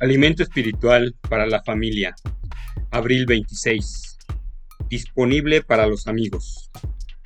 [0.00, 2.14] Alimento espiritual para la familia.
[2.90, 4.16] Abril 26.
[4.88, 6.70] Disponible para los amigos.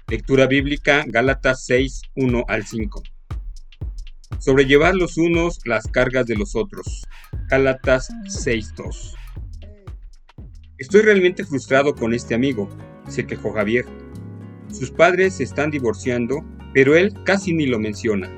[0.09, 3.01] Lectura bíblica Gálatas 6, 1 al 5.
[4.41, 7.07] Sobrellevar los unos las cargas de los otros.
[7.49, 9.15] Gálatas 6, 2.
[10.79, 12.69] Estoy realmente frustrado con este amigo,
[13.09, 13.85] se quejó Javier.
[14.69, 18.29] Sus padres se están divorciando, pero él casi ni lo menciona.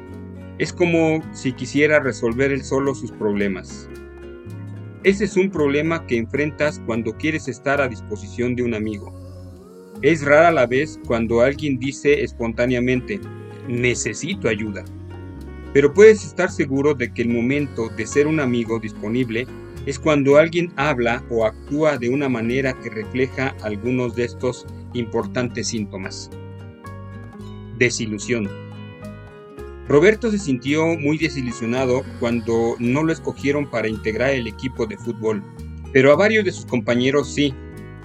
[0.59, 3.89] Es como si quisiera resolver él solo sus problemas.
[5.07, 9.15] Ese es un problema que enfrentas cuando quieres estar a disposición de un amigo.
[10.03, 13.21] Es rara la vez cuando alguien dice espontáneamente,
[13.69, 14.85] necesito ayuda.
[15.73, 19.47] Pero puedes estar seguro de que el momento de ser un amigo disponible
[19.87, 25.69] es cuando alguien habla o actúa de una manera que refleja algunos de estos importantes
[25.69, 26.31] síntomas.
[27.79, 28.66] Desilusión.
[29.89, 35.45] Roberto se sintió muy desilusionado cuando no lo escogieron para integrar el equipo de fútbol,
[35.93, 37.55] pero a varios de sus compañeros sí.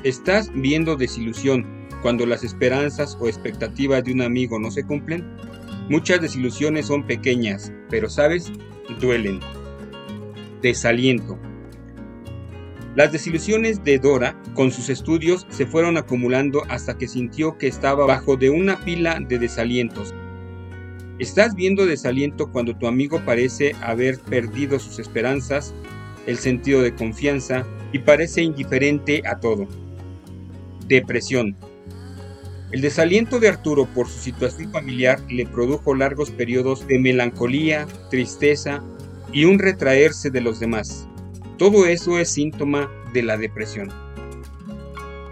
[0.03, 1.65] ¿Estás viendo desilusión
[2.01, 5.25] cuando las esperanzas o expectativas de un amigo no se cumplen?
[5.89, 8.51] Muchas desilusiones son pequeñas, pero sabes,
[8.99, 9.39] duelen.
[10.61, 11.39] Desaliento.
[12.95, 18.05] Las desilusiones de Dora con sus estudios se fueron acumulando hasta que sintió que estaba
[18.05, 20.13] bajo de una pila de desalientos.
[21.21, 25.71] Estás viendo desaliento cuando tu amigo parece haber perdido sus esperanzas,
[26.25, 27.63] el sentido de confianza
[27.93, 29.67] y parece indiferente a todo.
[30.87, 31.55] Depresión.
[32.71, 38.83] El desaliento de Arturo por su situación familiar le produjo largos periodos de melancolía, tristeza
[39.31, 41.07] y un retraerse de los demás.
[41.59, 43.89] Todo eso es síntoma de la depresión.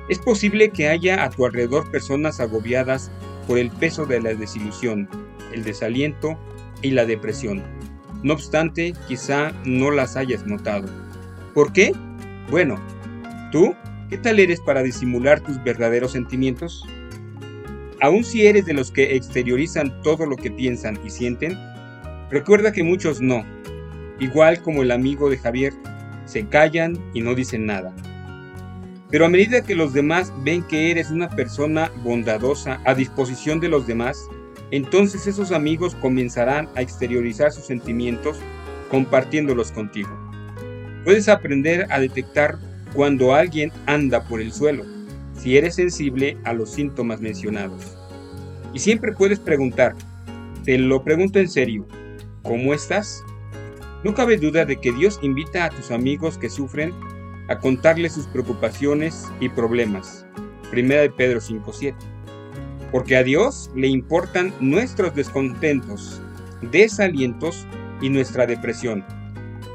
[0.07, 3.09] Es posible que haya a tu alrededor personas agobiadas
[3.47, 5.09] por el peso de la desilusión,
[5.53, 6.37] el desaliento
[6.81, 7.63] y la depresión.
[8.23, 10.87] No obstante, quizá no las hayas notado.
[11.53, 11.93] ¿Por qué?
[12.49, 12.75] Bueno,
[13.51, 13.73] ¿tú
[14.09, 16.85] qué tal eres para disimular tus verdaderos sentimientos?
[18.01, 21.57] Aun si eres de los que exteriorizan todo lo que piensan y sienten,
[22.29, 23.45] recuerda que muchos no.
[24.19, 25.73] Igual como el amigo de Javier,
[26.25, 27.93] se callan y no dicen nada.
[29.09, 33.69] Pero a medida que los demás ven que eres una persona bondadosa a disposición de
[33.69, 34.29] los demás,
[34.71, 38.37] entonces esos amigos comenzarán a exteriorizar sus sentimientos
[38.89, 40.09] compartiéndolos contigo.
[41.03, 42.57] Puedes aprender a detectar
[42.93, 44.83] cuando alguien anda por el suelo,
[45.33, 47.97] si eres sensible a los síntomas mencionados.
[48.73, 49.95] Y siempre puedes preguntar,
[50.65, 51.87] te lo pregunto en serio,
[52.43, 53.23] ¿cómo estás?
[54.03, 56.93] No cabe duda de que Dios invita a tus amigos que sufren
[57.47, 60.25] a contarles sus preocupaciones y problemas.
[60.69, 61.95] Primera de Pedro 5.7
[62.91, 66.21] porque a Dios le importan nuestros descontentos,
[66.71, 67.67] desalientos
[68.01, 69.05] y nuestra depresión.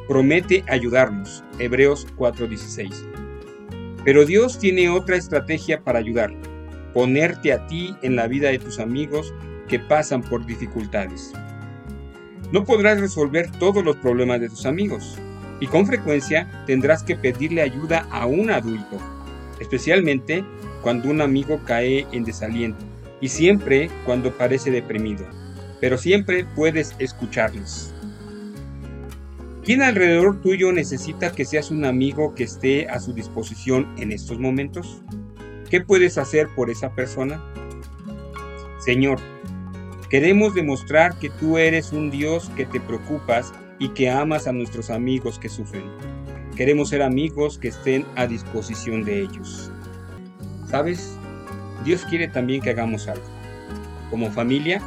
[0.09, 1.45] Promete ayudarnos.
[1.59, 3.07] Hebreos 4:16.
[4.05, 6.35] Pero Dios tiene otra estrategia para ayudar,
[6.93, 9.33] ponerte a ti en la vida de tus amigos
[9.69, 11.33] que pasan por dificultades.
[12.53, 15.19] No podrás resolver todos los problemas de tus amigos
[15.61, 18.99] y con frecuencia tendrás que pedirle ayuda a un adulto,
[19.61, 20.45] especialmente
[20.83, 22.85] cuando un amigo cae en desaliento
[23.25, 25.25] y siempre cuando parece deprimido,
[25.81, 27.91] pero siempre puedes escucharlos.
[29.65, 34.39] ¿Quién alrededor tuyo necesita que seas un amigo que esté a su disposición en estos
[34.39, 35.01] momentos?
[35.71, 37.43] ¿Qué puedes hacer por esa persona?
[38.79, 39.19] Señor,
[40.11, 44.91] queremos demostrar que tú eres un Dios que te preocupas y que amas a nuestros
[44.91, 45.85] amigos que sufren.
[46.57, 49.73] Queremos ser amigos que estén a disposición de ellos.
[50.69, 51.17] ¿Sabes?
[51.83, 53.25] Dios quiere también que hagamos algo.
[54.11, 54.81] Como familia,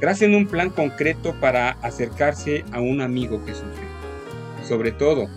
[0.00, 3.88] tracen un plan concreto para acercarse a un amigo que sufre.
[4.66, 5.28] Sobre todo,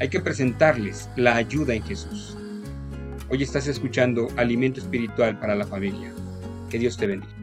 [0.00, 2.36] hay que presentarles la ayuda en Jesús.
[3.28, 6.12] Hoy estás escuchando Alimento Espiritual para la Familia.
[6.68, 7.41] Que Dios te bendiga.